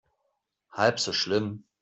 [0.71, 1.65] Halb so schlimm.